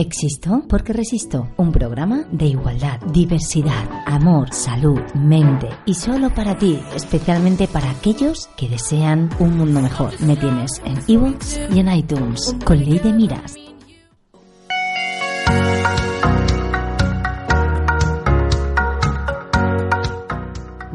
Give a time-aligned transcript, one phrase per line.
[0.00, 1.50] Existo porque resisto.
[1.58, 5.68] Un programa de igualdad, diversidad, amor, salud, mente.
[5.84, 10.18] Y solo para ti, especialmente para aquellos que desean un mundo mejor.
[10.22, 13.69] Me tienes en ebooks y en iTunes con Ley de Miras.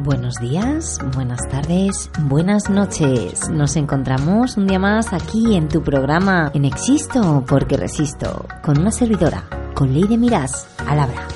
[0.05, 3.49] Buenos días, buenas tardes, buenas noches.
[3.49, 8.91] Nos encontramos un día más aquí en tu programa En Existo porque Resisto, con una
[8.91, 11.27] servidora, con Ley de Miras, Alabra.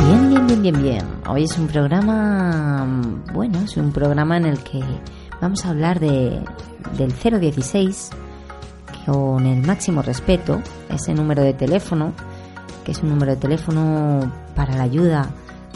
[0.00, 1.06] Bien, bien, bien, bien, bien.
[1.28, 2.84] Hoy es un programa,
[3.32, 4.82] bueno, es un programa en el que
[5.40, 6.42] vamos a hablar de,
[6.98, 8.10] del 016
[9.06, 12.12] con el máximo respeto, ese número de teléfono
[12.84, 15.30] que es un número de teléfono para la ayuda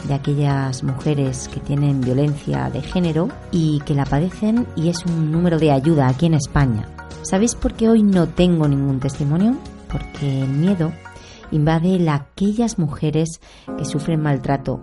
[0.07, 5.31] de aquellas mujeres que tienen violencia de género y que la padecen y es un
[5.31, 6.87] número de ayuda aquí en España.
[7.21, 9.57] ¿Sabéis por qué hoy no tengo ningún testimonio?
[9.91, 10.93] Porque el miedo
[11.51, 13.41] invade a aquellas mujeres
[13.77, 14.81] que sufren maltrato,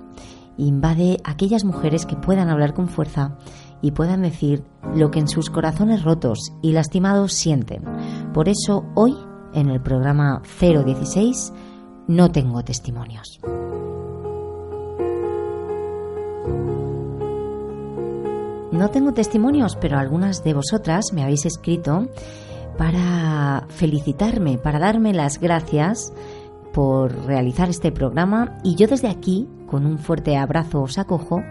[0.59, 3.39] invade a aquellas mujeres que puedan hablar con fuerza
[3.83, 7.85] y puedan decir lo que en sus corazones rotos y lastimados sienten.
[8.33, 9.15] Por eso hoy
[9.55, 11.53] en el programa 016
[12.09, 13.41] no tengo testimonios.
[18.73, 22.09] No tengo testimonios, pero algunas de vosotras me habéis escrito
[22.77, 26.13] para felicitarme, para darme las gracias
[26.75, 31.43] por realizar este programa y yo desde aquí, con un fuerte abrazo, os acojo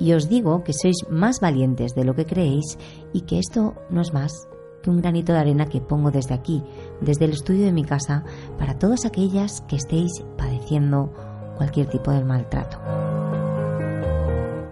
[0.00, 2.76] y os digo que sois más valientes de lo que creéis
[3.12, 4.48] y que esto no es más
[4.90, 6.62] un granito de arena que pongo desde aquí,
[7.00, 8.24] desde el estudio de mi casa,
[8.58, 11.12] para todas aquellas que estéis padeciendo
[11.56, 12.78] cualquier tipo de maltrato.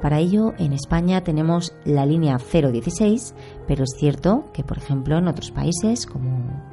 [0.03, 3.35] Para ello, en España tenemos la línea 016,
[3.69, 6.29] pero es cierto que, por ejemplo, en otros países como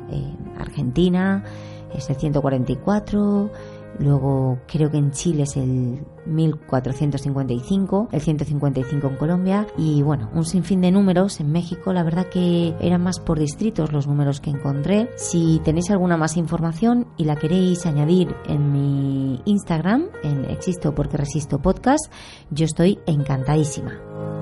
[0.09, 1.43] en Argentina
[1.93, 3.51] es el 144,
[3.97, 10.45] Luego creo que en Chile es el 1455, el 155 en Colombia y bueno, un
[10.45, 11.39] sinfín de números.
[11.39, 15.09] En México la verdad que eran más por distritos los números que encontré.
[15.15, 21.17] Si tenéis alguna más información y la queréis añadir en mi Instagram, en Existo porque
[21.17, 22.11] Resisto Podcast,
[22.51, 24.38] yo estoy encantadísima.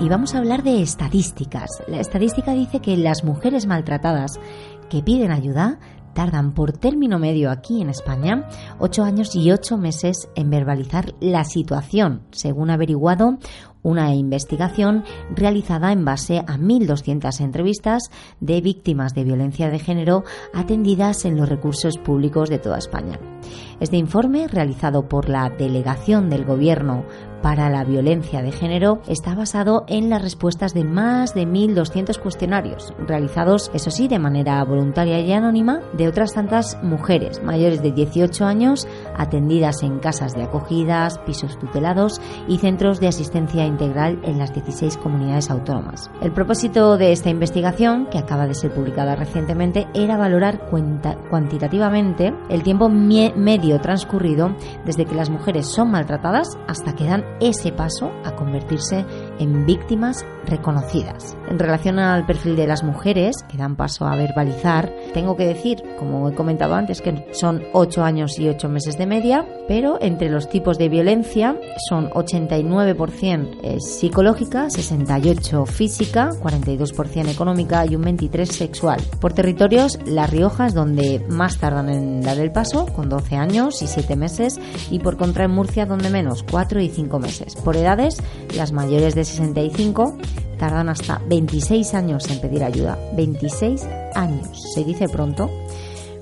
[0.00, 1.82] Y vamos a hablar de estadísticas.
[1.88, 4.38] La estadística dice que las mujeres maltratadas
[4.88, 5.78] que piden ayuda
[6.14, 8.48] tardan por término medio aquí en España
[8.78, 13.38] 8 años y 8 meses en verbalizar la situación, según averiguado
[13.82, 15.04] una investigación
[15.34, 18.10] realizada en base a 1.200 entrevistas
[18.40, 23.18] de víctimas de violencia de género atendidas en los recursos públicos de toda España.
[23.80, 27.04] Este informe, realizado por la Delegación del Gobierno
[27.42, 32.92] para la Violencia de Género, está basado en las respuestas de más de 1.200 cuestionarios,
[33.06, 38.44] realizados, eso sí, de manera voluntaria y anónima, de otras tantas mujeres mayores de 18
[38.44, 44.52] años atendidas en casas de acogidas, pisos tutelados y centros de asistencia integral en las
[44.52, 46.10] 16 comunidades autónomas.
[46.20, 52.62] El propósito de esta investigación, que acaba de ser publicada recientemente, era valorar cuantitativamente el
[52.62, 58.34] tiempo medio transcurrido desde que las mujeres son maltratadas hasta que dan ese paso a
[58.34, 59.04] convertirse
[59.38, 61.36] en víctimas reconocidas.
[61.48, 65.82] En relación al perfil de las mujeres que dan paso a verbalizar, tengo que decir,
[65.98, 70.30] como he comentado antes, que son 8 años y 8 meses de media, pero entre
[70.30, 71.56] los tipos de violencia
[71.88, 79.00] son 89% psicológica, 68% física, 42% económica y un 23% sexual.
[79.20, 83.82] Por territorios, La Rioja es donde más tardan en dar el paso, con 12 años
[83.82, 84.58] y 7 meses,
[84.90, 87.56] y por contra en Murcia donde menos, 4 y 5 meses.
[87.56, 88.22] Por edades,
[88.56, 90.16] las mayores de 65
[90.58, 92.98] tardan hasta 26 años en pedir ayuda.
[93.16, 95.50] 26 años, se dice pronto.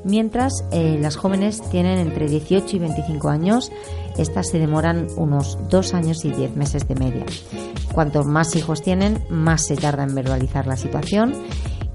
[0.05, 3.73] Mientras eh, las jóvenes tienen entre 18 y 25 años,
[4.17, 7.27] estas se demoran unos 2 años y 10 meses de media.
[7.93, 11.35] Cuanto más hijos tienen, más se tarda en verbalizar la situación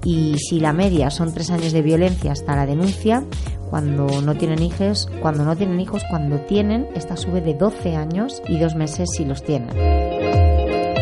[0.04, 3.24] y si la media son 3 años de violencia hasta la denuncia,
[3.70, 8.42] cuando no tienen hijos, cuando no tienen hijos, cuando tienen, esta sube de 12 años
[8.46, 10.11] y dos meses si los tienen.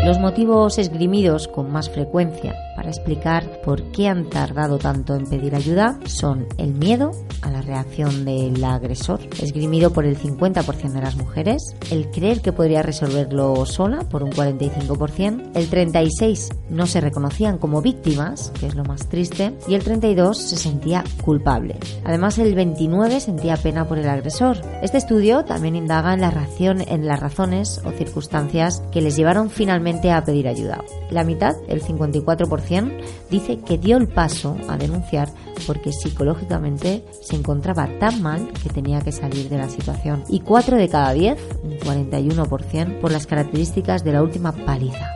[0.05, 2.55] Los motivos esgrimidos con más frecuencia
[2.91, 8.25] explicar por qué han tardado tanto en pedir ayuda son el miedo a la reacción
[8.25, 14.01] del agresor, esgrimido por el 50% de las mujeres, el creer que podría resolverlo sola
[14.09, 19.55] por un 45%, el 36% no se reconocían como víctimas, que es lo más triste,
[19.67, 21.79] y el 32% se sentía culpable.
[22.05, 24.59] Además, el 29% sentía pena por el agresor.
[24.83, 29.51] Este estudio también indaga en la reacción, en las razones o circunstancias que les llevaron
[29.51, 30.85] finalmente a pedir ayuda.
[31.11, 32.80] La mitad, el 54%,
[33.31, 35.29] dice que dio el paso a denunciar
[35.67, 40.25] porque psicológicamente se encontraba tan mal que tenía que salir de la situación.
[40.29, 45.11] Y 4 de cada 10, un 41%, por las características de la última paliza.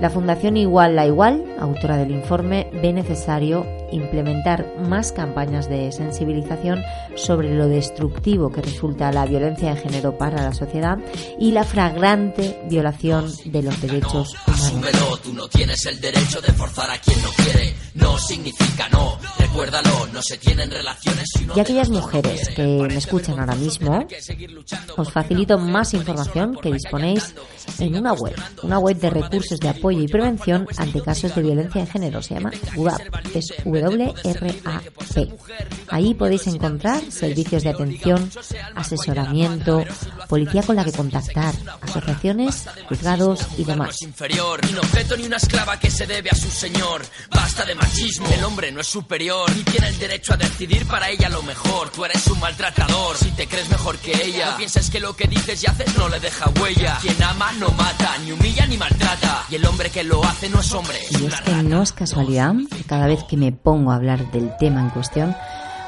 [0.00, 6.82] La Fundación Igual la Igual, autora del informe, ve necesario implementar más campañas de sensibilización
[7.14, 10.98] sobre lo destructivo que resulta la violencia de género para la sociedad
[11.38, 15.20] y la fragrante violación de los derechos humanos.
[15.22, 17.74] tú no tienes el derecho de forzar a quien no quiere.
[17.94, 19.18] No significa no.
[19.38, 21.28] Recuérdalo, no se tienen relaciones.
[21.54, 24.06] y aquellas mujeres que me escuchan ahora mismo,
[24.96, 27.34] os facilito más información que disponéis
[27.78, 31.82] en una web, una web de recursos de apoyo y prevención ante casos de violencia
[31.82, 32.22] de género.
[32.22, 33.00] Se llama WRAP.
[33.34, 33.52] Es
[33.82, 35.32] WRAP.
[35.88, 38.30] Ahí podéis encontrar servicios de atención,
[38.74, 39.84] asesoramiento,
[40.28, 43.96] policía con la que contactar, asociaciones, juzgados y demás.
[44.02, 47.02] Ni objeto ni una esclava que se debe a su señor.
[47.30, 48.26] Basta de machismo.
[48.28, 51.90] El hombre no es superior ni tiene el derecho a decidir para ella lo mejor.
[51.90, 54.52] Tú eres un maltratador si te crees mejor que ella.
[54.52, 56.98] No pienses que lo que dices y haces no le deja huella.
[57.02, 59.44] Quien ama no mata, ni humilla ni maltrata.
[59.50, 60.98] Y el hombre que lo hace no es hombre.
[61.10, 64.54] Y es que no es casualidad que cada vez que me pongo a hablar del
[64.58, 65.34] tema en cuestión,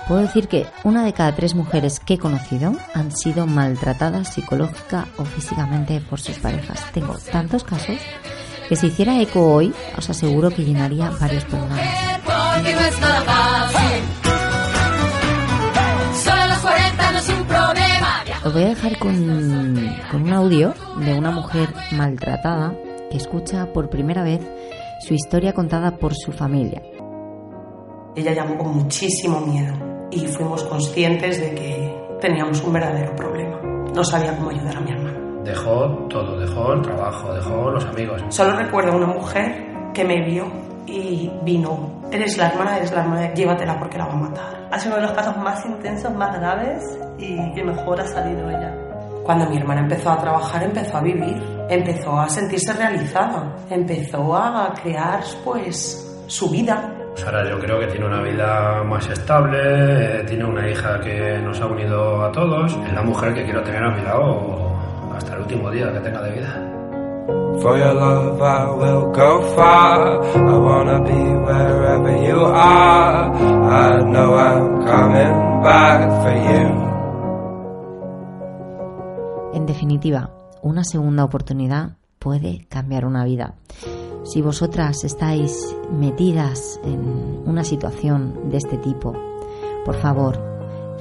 [0.09, 5.07] puedo decir que una de cada tres mujeres que he conocido han sido maltratadas psicológica
[5.19, 6.81] o físicamente por sus parejas.
[6.93, 7.99] Tengo tantos casos
[8.69, 11.81] que si hiciera eco hoy, os aseguro que llenaría varios programas.
[18.45, 22.75] Os voy a dejar con, con un audio de una mujer maltratada
[23.11, 24.41] que escucha por primera vez
[25.01, 26.83] su historia contada por su familia.
[28.17, 29.75] Ella llamó con muchísimo miedo
[30.11, 33.61] y fuimos conscientes de que teníamos un verdadero problema.
[33.95, 35.19] No sabía cómo ayudar a mi hermana.
[35.45, 38.23] Dejó todo, dejó el trabajo, dejó los amigos.
[38.29, 40.47] Solo recuerdo a una mujer que me vio
[40.87, 42.03] y vino.
[42.13, 44.69] Eres la hermana, eres la hermana, llévatela porque la va a matar.
[44.71, 48.49] Ha sido uno de los casos más intensos, más graves y que mejor ha salido
[48.49, 48.73] ella.
[49.25, 54.73] Cuando mi hermana empezó a trabajar, empezó a vivir, empezó a sentirse realizada, empezó a
[54.83, 60.45] crear pues su vida, ahora yo creo que tiene una vida más estable, eh, tiene
[60.45, 63.91] una hija que nos ha unido a todos, es la mujer que quiero tener a
[63.91, 64.75] mi lado
[65.15, 66.75] hasta el último día que tenga de vida.
[67.63, 70.23] For your love I will go far.
[70.37, 73.31] I wanna be wherever you are.
[73.33, 76.85] I know I'm coming back for you.
[79.55, 80.31] En definitiva,
[80.63, 83.55] una segunda oportunidad puede cambiar una vida.
[84.25, 89.13] Si vosotras estáis metidas en una situación de este tipo,
[89.85, 90.39] por favor,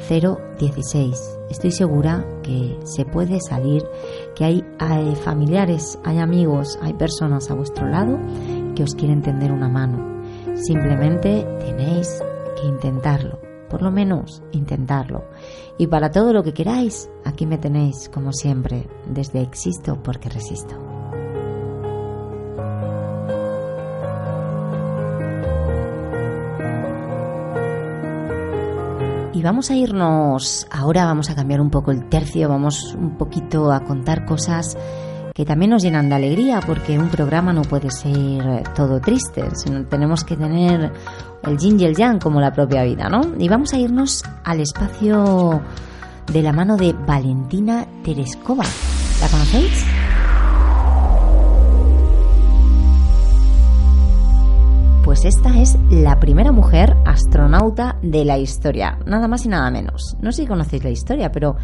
[0.09, 1.39] 016.
[1.49, 3.83] Estoy segura que se puede salir,
[4.35, 8.19] que hay, hay, familiares, hay amigos, hay personas a vuestro lado
[8.75, 10.21] que os quieren tender una mano.
[10.55, 12.21] Simplemente tenéis
[12.59, 13.39] que intentarlo,
[13.69, 15.23] por lo menos intentarlo.
[15.77, 20.92] Y para todo lo que queráis, aquí me tenéis, como siempre, desde Existo porque resisto.
[29.33, 33.71] Y vamos a irnos, ahora vamos a cambiar un poco el tercio, vamos un poquito
[33.71, 34.77] a contar cosas
[35.33, 39.85] que también nos llenan de alegría, porque un programa no puede ser todo triste, sino
[39.85, 40.93] tenemos que tener
[41.41, 43.21] el yin y el yang como la propia vida, ¿no?
[43.39, 45.61] Y vamos a irnos al espacio
[46.31, 48.65] de la mano de Valentina Terescova.
[49.19, 49.83] ¿La conocéis?
[55.13, 60.17] Pues esta es la primera mujer astronauta de la historia, nada más y nada menos.
[60.19, 61.55] No sé si conocéis la historia, pero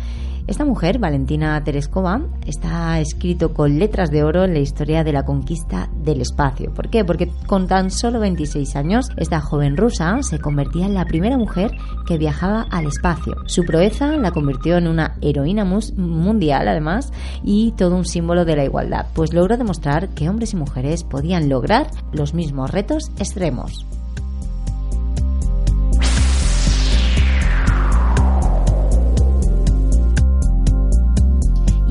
[0.49, 5.23] esta mujer, Valentina Tereskova, está escrito con letras de oro en la historia de la
[5.23, 6.73] conquista del espacio.
[6.73, 7.05] ¿Por qué?
[7.05, 11.77] Porque con tan solo 26 años, esta joven rusa se convertía en la primera mujer
[12.07, 13.35] que viajaba al espacio.
[13.45, 17.13] Su proeza la convirtió en una heroína mundial, además,
[17.43, 21.47] y todo un símbolo de la igualdad, pues logró demostrar que hombres y mujeres podían
[21.47, 23.85] lograr los mismos retos extremos.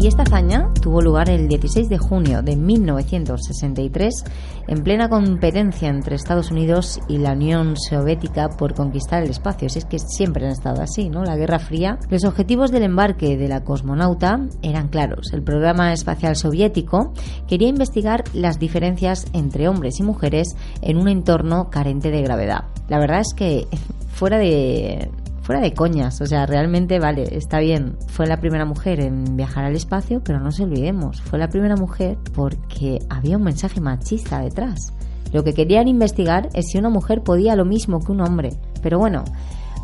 [0.00, 4.24] Y esta hazaña tuvo lugar el 16 de junio de 1963
[4.68, 9.68] en plena competencia entre Estados Unidos y la Unión Soviética por conquistar el espacio.
[9.68, 11.24] Si es que siempre han estado así, ¿no?
[11.24, 11.98] La Guerra Fría.
[12.10, 15.32] Los objetivos del embarque de la cosmonauta eran claros.
[15.32, 17.12] El programa espacial soviético
[17.48, 20.46] quería investigar las diferencias entre hombres y mujeres
[20.80, 22.66] en un entorno carente de gravedad.
[22.88, 23.66] La verdad es que
[24.12, 25.10] fuera de
[25.48, 27.96] fuera de coñas, o sea, realmente vale, está bien.
[28.08, 31.74] Fue la primera mujer en viajar al espacio, pero no se olvidemos, fue la primera
[31.74, 34.92] mujer porque había un mensaje machista detrás.
[35.32, 38.50] Lo que querían investigar es si una mujer podía lo mismo que un hombre.
[38.82, 39.24] Pero bueno,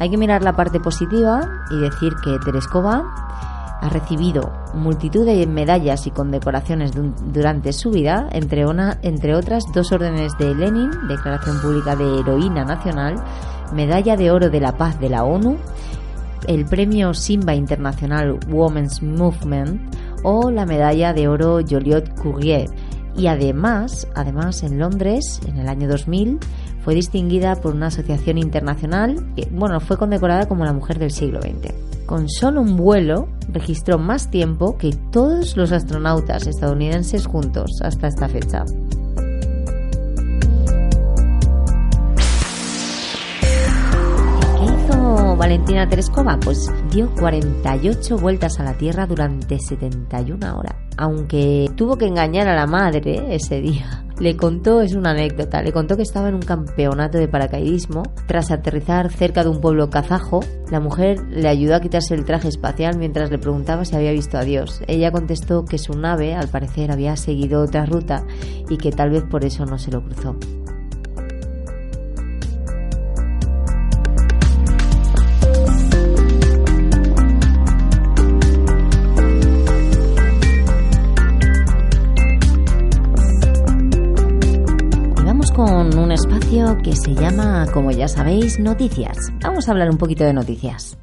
[0.00, 1.40] hay que mirar la parte positiva
[1.71, 3.34] y decir que Tereskova
[3.81, 6.93] ha recibido multitud de medallas y condecoraciones
[7.33, 8.64] durante su vida, entre,
[9.02, 13.16] entre otras dos órdenes de Lenin, Declaración Pública de Heroína Nacional,
[13.73, 15.57] Medalla de Oro de la Paz de la ONU,
[16.47, 22.66] el Premio Simba International Women's Movement o la Medalla de Oro Joliot Curie.
[23.16, 26.40] Y además, además en Londres, en el año 2000,
[26.85, 31.41] fue distinguida por una asociación internacional que, bueno, fue condecorada como la mujer del siglo
[31.41, 31.73] XX.
[32.07, 38.29] Con solo un vuelo, registró más tiempo que todos los astronautas estadounidenses juntos hasta esta
[38.29, 38.64] fecha.
[45.37, 46.38] Valentina Tereskova?
[46.43, 50.75] Pues dio 48 vueltas a la Tierra durante 71 horas.
[50.97, 54.03] Aunque tuvo que engañar a la madre ese día.
[54.21, 58.04] Le contó, es una anécdota, le contó que estaba en un campeonato de paracaidismo.
[58.26, 60.40] Tras aterrizar cerca de un pueblo kazajo,
[60.71, 64.38] la mujer le ayudó a quitarse el traje espacial mientras le preguntaba si había visto
[64.38, 64.83] a Dios.
[64.87, 68.25] Ella contestó que su nave, al parecer, había seguido otra ruta
[68.68, 70.37] y que tal vez por eso no se lo cruzó.
[86.54, 89.16] Que se llama, como ya sabéis, Noticias.
[89.42, 90.96] Vamos a hablar un poquito de noticias.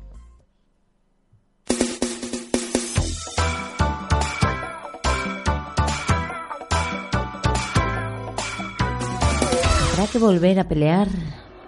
[9.92, 11.10] Habrá que volver a pelear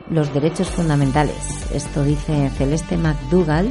[0.10, 1.70] los derechos fundamentales.
[1.74, 3.68] Esto dice Celeste McDougall,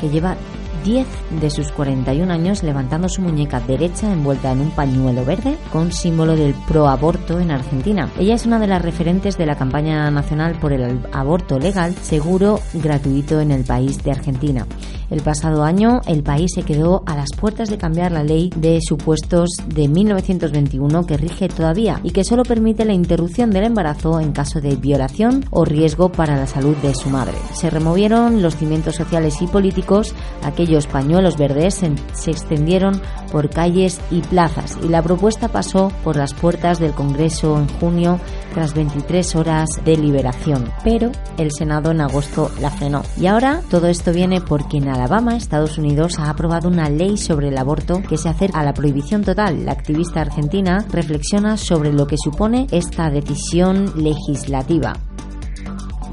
[0.00, 0.36] que lleva
[0.84, 1.06] 10
[1.40, 6.36] de sus 41 años levantando su muñeca derecha envuelta en un pañuelo verde con símbolo
[6.36, 8.10] del proaborto en Argentina.
[8.18, 12.60] Ella es una de las referentes de la campaña nacional por el aborto legal, seguro,
[12.74, 14.66] gratuito en el país de Argentina.
[15.14, 18.80] El pasado año el país se quedó a las puertas de cambiar la ley de
[18.84, 24.32] supuestos de 1921 que rige todavía y que solo permite la interrupción del embarazo en
[24.32, 27.36] caso de violación o riesgo para la salud de su madre.
[27.52, 34.00] Se removieron los cimientos sociales y políticos, aquellos los pañuelos verdes se, extendieron por calles
[34.10, 38.18] y plazas y la propuesta pasó por las puertas del Congreso en junio
[38.52, 43.02] tras 23 horas de liberación, pero el Senado en agosto la frenó.
[43.16, 47.48] Y ahora todo esto viene porque en Alabama, Estados Unidos, ha aprobado una ley sobre
[47.48, 49.66] el aborto que se acerca a la prohibición total.
[49.66, 54.94] La activista argentina reflexiona sobre lo que supone esta decisión legislativa.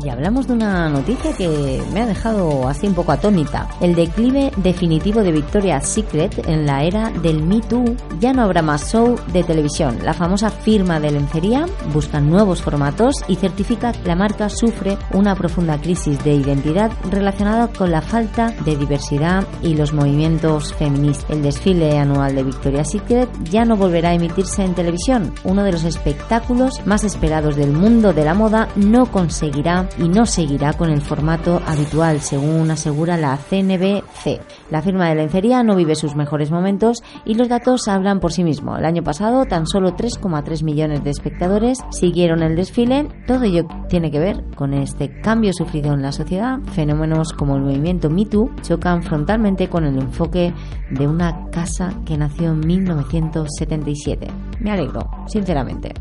[0.04, 3.68] Y hablamos de una noticia que me ha dejado así un poco atónita.
[3.82, 7.96] El declive definitivo de Victoria's Secret en la era del Me Too.
[8.20, 10.00] Ya no habrá más show de televisión.
[10.04, 15.36] La famosa firma de lencería busca nuevos formatos y certifica que la marca sufre una
[15.36, 21.30] profunda crisis de identidad relacionada con la falta de diversidad y los movimientos feministas.
[21.30, 25.34] El desfile anual de Victoria's Secret ya no volverá a emitirse en televisión.
[25.44, 30.26] Uno de los espectáculos más esperados del mundo de la moda no conseguirá y no
[30.26, 34.42] seguirá con el formato habitual, según asegura la CNBC.
[34.70, 38.44] La firma de lencería no vive sus mejores momentos y los datos hablan por sí
[38.44, 38.80] mismos.
[38.80, 43.08] El año pasado, tan solo 3,3 millones de espectadores siguieron el desfile.
[43.28, 46.60] Todo ello tiene que ver con este cambio sufrido en la sociedad.
[46.74, 50.54] Fenómenos como el movimiento MeToo chocan frontalmente con el enfoque
[50.90, 54.28] de una casa que nació en 1977.
[54.60, 55.94] Me alegro, sinceramente.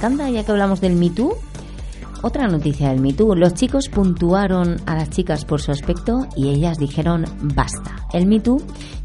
[0.00, 1.10] Ya que hablamos del Me
[2.22, 6.78] Otra noticia del Me Los chicos puntuaron a las chicas por su aspecto y ellas
[6.78, 7.24] dijeron
[7.54, 7.94] basta.
[8.12, 8.42] El Me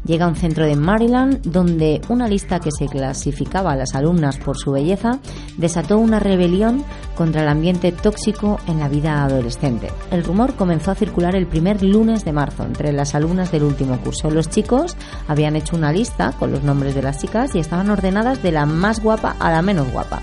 [0.04, 4.38] llega a un centro de Maryland donde una lista que se clasificaba a las alumnas
[4.38, 5.20] por su belleza
[5.58, 9.90] desató una rebelión contra el ambiente tóxico en la vida adolescente.
[10.10, 13.98] El rumor comenzó a circular el primer lunes de marzo entre las alumnas del último
[14.00, 14.30] curso.
[14.30, 14.96] Los chicos
[15.28, 18.66] habían hecho una lista con los nombres de las chicas y estaban ordenadas de la
[18.66, 20.20] más guapa a la menos guapa.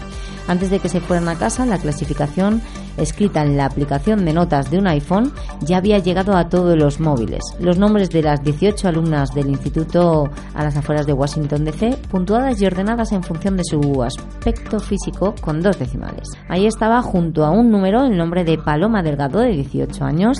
[0.47, 2.61] Antes de que se fueran a casa, la clasificación
[2.97, 6.99] escrita en la aplicación de notas de un iPhone ya había llegado a todos los
[6.99, 7.41] móviles.
[7.59, 12.61] Los nombres de las 18 alumnas del instituto a las afueras de Washington DC, puntuadas
[12.61, 16.27] y ordenadas en función de su aspecto físico con dos decimales.
[16.47, 20.37] Ahí estaba junto a un número el nombre de Paloma Delgado de 18 años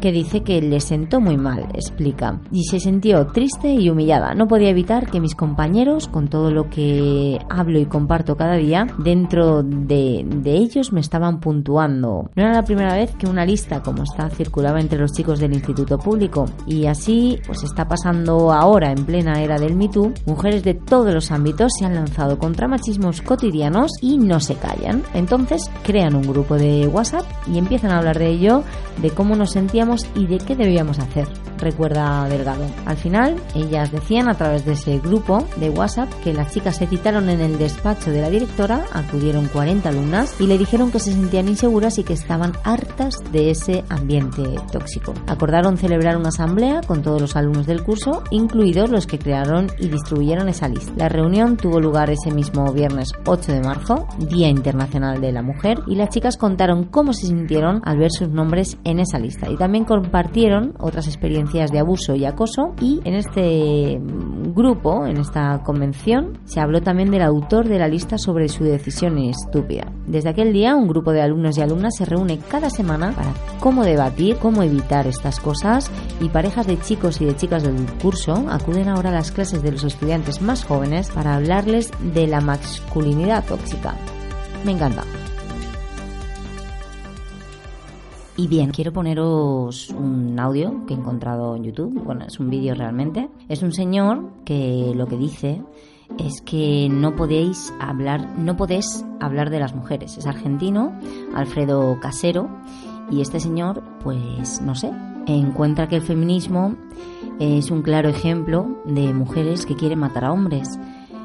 [0.00, 4.34] que dice que le sentó muy mal, explica, y se sintió triste y humillada.
[4.34, 8.86] No podía evitar que mis compañeros, con todo lo que hablo y comparto cada día,
[8.98, 12.30] dentro de, de ellos me estaban puntuando.
[12.34, 15.54] No era la primera vez que una lista como esta circulaba entre los chicos del
[15.54, 19.86] instituto público y así pues está pasando ahora en plena era del Me
[20.26, 25.02] mujeres de todos los ámbitos se han lanzado contra machismos cotidianos y no se callan.
[25.14, 28.62] Entonces crean un grupo de WhatsApp y empiezan a hablar de ello,
[29.00, 31.28] de cómo nos sentíamos y de qué debíamos hacer,
[31.58, 32.66] recuerda Delgado.
[32.84, 36.86] Al final, ellas decían a través de ese grupo de WhatsApp que las chicas se
[36.86, 41.12] citaron en el despacho de la directora, acudieron 40 alumnas y le dijeron que se
[41.12, 45.14] sentían inseguras y que estaban hartas de ese ambiente tóxico.
[45.26, 49.88] Acordaron celebrar una asamblea con todos los alumnos del curso, incluidos los que crearon y
[49.88, 50.92] distribuyeron esa lista.
[50.96, 55.80] La reunión tuvo lugar ese mismo viernes 8 de marzo, Día Internacional de la Mujer,
[55.86, 59.56] y las chicas contaron cómo se sintieron al ver sus nombres en esa lista y
[59.56, 63.98] también compartieron otras experiencias de abuso y acoso y en este
[64.54, 69.16] grupo, en esta convención, se habló también del autor de la lista sobre su decisión
[69.18, 69.90] estúpida.
[70.06, 73.84] Desde aquel día, un grupo de alumnos y alumnas se reúne cada semana para cómo
[73.84, 78.88] debatir, cómo evitar estas cosas y parejas de chicos y de chicas del curso acuden
[78.88, 83.94] ahora a las clases de los estudiantes más jóvenes para hablarles de la masculinidad tóxica.
[84.64, 85.04] Me encanta.
[88.38, 92.02] Y bien, quiero poneros un audio que he encontrado en YouTube.
[92.04, 93.30] Bueno, es un vídeo realmente.
[93.48, 95.62] Es un señor que lo que dice
[96.18, 100.18] es que no podéis hablar, no podéis hablar de las mujeres.
[100.18, 100.92] Es argentino,
[101.34, 102.50] Alfredo Casero,
[103.10, 104.90] y este señor, pues no sé,
[105.26, 106.74] encuentra que el feminismo
[107.38, 110.78] es un claro ejemplo de mujeres que quieren matar a hombres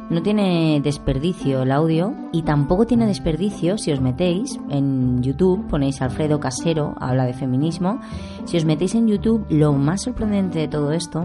[0.10, 6.02] no tiene desperdicio el audio y tampoco tiene desperdicio si os metéis en YouTube, ponéis
[6.02, 8.00] Alfredo Casero, habla de feminismo.
[8.46, 11.24] Si os metéis en YouTube, lo más sorprendente de todo esto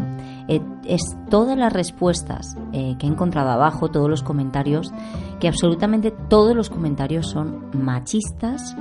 [0.48, 4.92] eh, es todas las respuestas eh, que he encontrado abajo, todos los comentarios,
[5.40, 8.76] que absolutamente todos los comentarios son machistas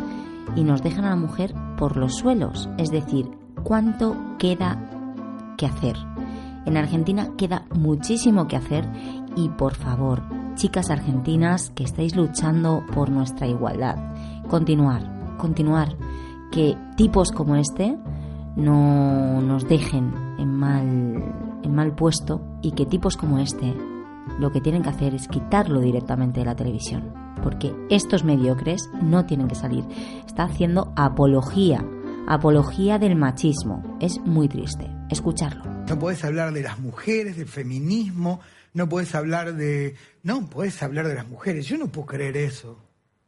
[0.55, 2.69] y nos dejan a la mujer por los suelos.
[2.77, 3.29] Es decir,
[3.63, 4.77] ¿cuánto queda
[5.58, 5.95] que hacer?
[6.65, 8.86] En Argentina queda muchísimo que hacer
[9.35, 10.23] y por favor,
[10.55, 13.97] chicas argentinas que estáis luchando por nuestra igualdad,
[14.47, 15.95] continuar, continuar,
[16.51, 17.97] que tipos como este
[18.55, 23.73] no nos dejen en mal, en mal puesto y que tipos como este
[24.39, 29.25] lo que tienen que hacer es quitarlo directamente de la televisión, porque estos mediocres no
[29.25, 29.85] tienen que salir.
[30.25, 31.85] Está haciendo apología,
[32.27, 33.97] apología del machismo.
[33.99, 35.63] Es muy triste escucharlo.
[35.87, 38.39] No puedes hablar de las mujeres, del feminismo,
[38.75, 39.95] no puedes hablar de...
[40.21, 41.65] No, puedes hablar de las mujeres.
[41.65, 42.77] Yo no puedo creer eso.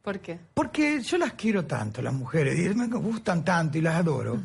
[0.02, 0.38] ¿Por qué?
[0.52, 4.38] Porque yo las quiero tanto, las mujeres, y me gustan tanto y las adoro.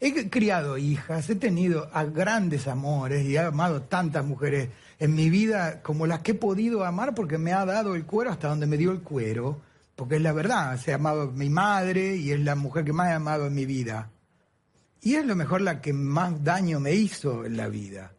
[0.00, 5.28] He criado hijas, he tenido a grandes amores y he amado tantas mujeres en mi
[5.28, 8.66] vida como las que he podido amar porque me ha dado el cuero hasta donde
[8.66, 9.60] me dio el cuero,
[9.94, 12.94] porque es la verdad, se ha amado a mi madre y es la mujer que
[12.94, 14.10] más he amado en mi vida.
[15.02, 18.15] Y es lo mejor la que más daño me hizo en la vida.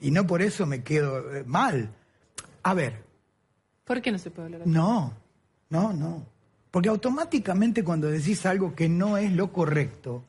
[0.00, 1.90] Y no por eso me quedo eh, mal.
[2.62, 3.04] A ver.
[3.84, 4.70] ¿Por qué no se puede hablar así?
[4.70, 5.12] No,
[5.70, 6.26] no, no.
[6.70, 10.24] Porque automáticamente cuando decís algo que no es lo correcto,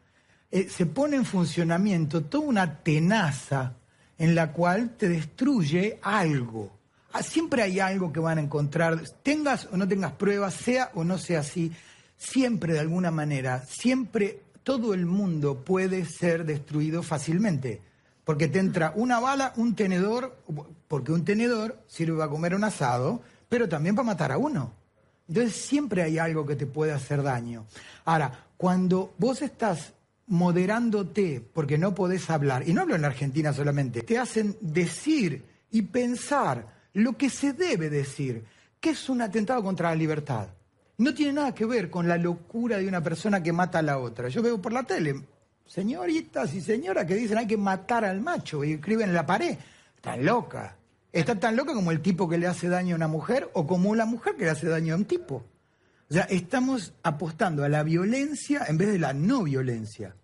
[0.52, 3.76] eh, se pone en funcionamiento toda una tenaza
[4.18, 6.72] en la cual te destruye algo.
[7.12, 11.04] Ah, siempre hay algo que van a encontrar, tengas o no tengas pruebas, sea o
[11.04, 11.72] no sea así,
[12.18, 17.82] siempre de alguna manera, siempre todo el mundo puede ser destruido fácilmente.
[18.30, 20.38] Porque te entra una bala, un tenedor,
[20.88, 24.72] porque un tenedor sirve para comer un asado, pero también para matar a uno.
[25.28, 27.65] Entonces siempre hay algo que te puede hacer daño.
[28.06, 29.94] Ahora, cuando vos estás
[30.28, 35.82] moderándote porque no podés hablar, y no hablo en Argentina solamente, te hacen decir y
[35.82, 38.46] pensar lo que se debe decir,
[38.80, 40.50] que es un atentado contra la libertad.
[41.00, 43.98] No tiene nada que ver con la locura de una persona que mata a la
[43.98, 44.30] otra.
[44.30, 45.20] Yo veo por la tele
[45.70, 49.56] señoritas y señoras que dicen hay que matar al macho y escriben en la pared.
[49.96, 50.76] Están loca.
[51.14, 53.94] Está tan loca como el tipo que le hace daño a una mujer o como
[53.96, 55.44] la mujer que le hace daño a un tipo.
[56.10, 60.16] O sea, estamos apostando a la violencia en vez de la no violencia.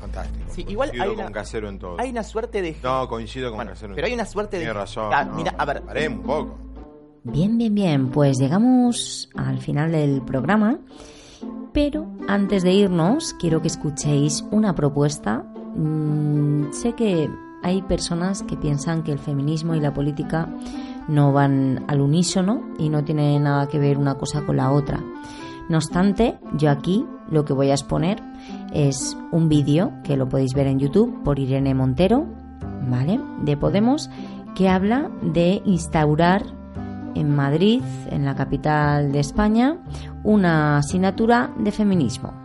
[0.00, 0.52] Fantástico.
[0.54, 1.96] Sí, igual hay con una- Casero en todo.
[2.00, 2.76] Hay una suerte de...
[2.82, 4.20] No, coincido con Bueno, Casero en pero hay todo.
[4.22, 4.62] una suerte de...
[4.64, 5.10] Tiene razón.
[5.14, 6.58] Ah, no, mira, a ver, Paré un poco.
[7.24, 10.78] Bien, bien, bien, pues llegamos al final del programa,
[11.72, 15.44] pero antes de irnos quiero que escuchéis una propuesta.
[15.74, 17.30] Mm, sé que
[17.62, 20.48] hay personas que piensan que el feminismo y la política
[21.08, 25.00] no van al unísono y no tienen nada que ver una cosa con la otra.
[25.68, 28.22] No obstante, yo aquí lo que voy a exponer
[28.72, 32.26] es un vídeo que lo podéis ver en YouTube por Irene Montero,
[32.88, 33.20] ¿vale?
[33.42, 34.10] De Podemos,
[34.54, 36.42] que habla de instaurar
[37.14, 39.76] en Madrid, en la capital de España,
[40.22, 42.41] una asignatura de feminismo.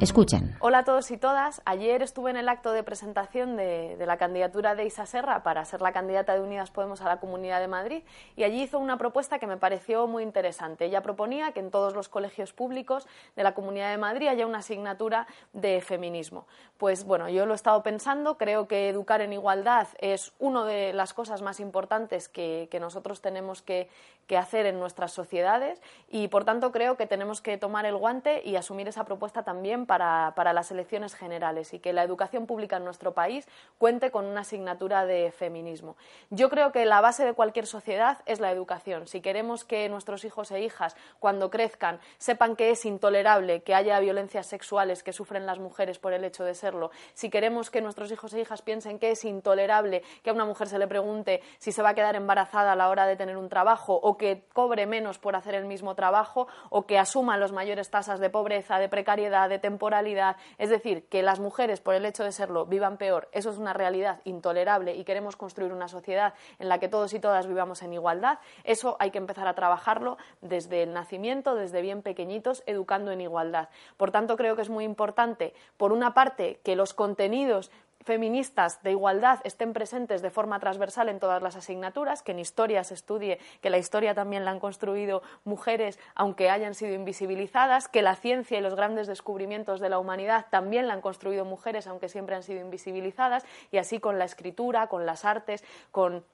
[0.00, 0.54] Escuchen.
[0.60, 1.60] Hola a todos y todas.
[1.64, 5.80] Ayer estuve en el acto de presentación de, la candidatura de Isa Serra para ser
[5.80, 8.02] la candidata de Unidas Podemos a la Comunidad de Madrid
[8.36, 10.84] y allí hizo una propuesta que me pareció muy interesante.
[10.84, 14.58] Ella proponía que en todos los colegios públicos de la Comunidad de Madrid haya una
[14.58, 16.46] asignatura de feminismo.
[16.76, 20.92] Pues bueno, yo lo he estado pensando, creo que educar en igualdad es una de
[20.92, 23.88] las cosas más importantes que, nosotros tenemos que,
[24.28, 28.40] que hacer en nuestras sociedades y por tanto creo que tenemos que tomar el guante
[28.44, 32.84] y asumir esa propuesta también para, las elecciones generales y que la educación pública en
[32.84, 33.48] nuestro país
[33.78, 35.96] cuente con una asignatura de feminismo.
[36.30, 39.08] Yo creo que la base de cualquier sociedad es la educación.
[39.08, 43.98] Si queremos que nuestros hijos e hijas, cuando crezcan, sepan que es intolerable que haya
[43.98, 48.12] violencias sexuales que sufren las mujeres por el hecho de serlo, si queremos que nuestros
[48.12, 51.72] hijos e hijas piensen que es intolerable que a una mujer se le pregunte si
[51.72, 54.86] se va a quedar embarazada a la hora de tener un trabajo o que cobre
[54.86, 58.90] menos por hacer el mismo trabajo o que asuma las mayores tasas de pobreza, de
[58.90, 62.96] precariedad, de temporalidad, temporalidad, es decir, que las mujeres, por el hecho de serlo, vivan
[62.96, 67.14] peor, eso es una realidad intolerable y queremos construir una sociedad en la que todos
[67.14, 71.80] y todas vivamos en igualdad, eso hay que empezar a trabajarlo desde el nacimiento, desde
[71.80, 73.68] bien pequeñitos, educando en igualdad.
[73.96, 77.70] Por tanto, creo que es muy importante, por una parte, que los contenidos
[78.08, 82.82] feministas de igualdad estén presentes de forma transversal en todas las asignaturas, que en historia
[82.82, 88.00] se estudie que la historia también la han construido mujeres aunque hayan sido invisibilizadas, que
[88.00, 92.08] la ciencia y los grandes descubrimientos de la humanidad también la han construido mujeres aunque
[92.08, 96.24] siempre han sido invisibilizadas, y así con la escritura, con las artes, con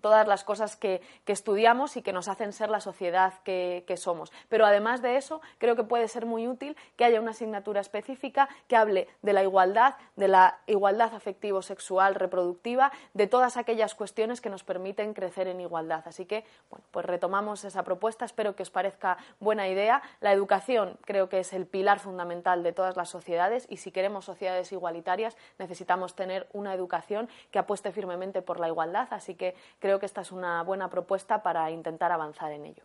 [0.00, 4.32] todas las cosas que, estudiamos y que nos hacen ser la sociedad que, somos.
[4.48, 8.48] Pero además de eso, creo que puede ser muy útil que haya una asignatura específica
[8.68, 14.50] que hable de la igualdad, de la igualdad afectivo-sexual, reproductiva, de todas aquellas cuestiones que
[14.50, 16.02] nos permiten crecer en igualdad.
[16.06, 18.24] Así que, bueno, pues retomamos esa propuesta.
[18.24, 20.02] Espero que os parezca buena idea.
[20.20, 24.24] La educación creo que es el pilar fundamental de todas las sociedades y si queremos
[24.24, 29.08] sociedades igualitarias necesitamos tener una educación que apueste firmemente por la igualdad.
[29.10, 29.54] Así que
[29.86, 32.82] creo que esta es una buena propuesta para intentar avanzar en ello.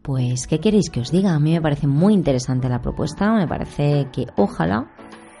[0.00, 1.34] Pues, ¿qué queréis que os diga?
[1.34, 4.90] A mí me parece muy interesante la propuesta, me parece que ojalá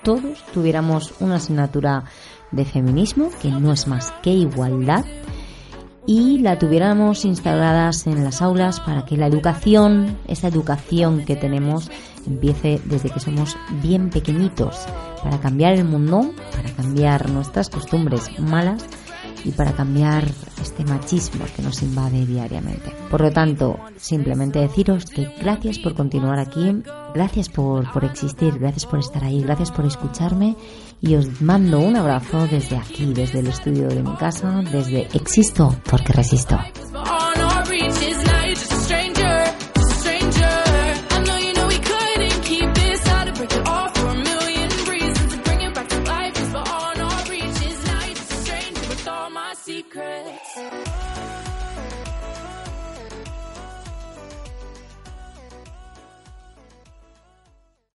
[0.04, 2.04] todos tuviéramos una asignatura
[2.50, 5.06] de feminismo, que no es más que igualdad,
[6.06, 11.90] y la tuviéramos instaladas en las aulas para que la educación, esa educación que tenemos,
[12.26, 14.86] empiece desde que somos bien pequeñitos,
[15.22, 18.86] para cambiar el mundo, para cambiar nuestras costumbres malas
[19.44, 20.24] y para cambiar
[20.60, 22.92] este machismo que nos invade diariamente.
[23.10, 26.82] Por lo tanto, simplemente deciros que gracias por continuar aquí,
[27.14, 30.56] gracias por, por existir, gracias por estar ahí, gracias por escucharme
[31.00, 35.74] y os mando un abrazo desde aquí, desde el estudio de mi casa, desde Existo
[35.88, 36.58] porque resisto.